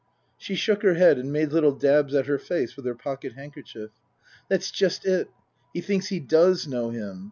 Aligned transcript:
She 0.35 0.55
shook 0.55 0.81
her 0.81 0.95
head 0.95 1.19
and 1.19 1.31
made 1.31 1.51
little 1.51 1.73
dabs 1.75 2.15
at 2.15 2.25
her 2.25 2.39
face 2.39 2.75
with 2.75 2.87
her 2.87 2.95
pocket 2.95 3.33
handkerchief." 3.33 3.91
That's 4.49 4.71
just 4.71 5.05
it. 5.05 5.29
He 5.75 5.81
thinks 5.81 6.07
he 6.07 6.19
does 6.19 6.65
know 6.67 6.89
him. 6.89 7.19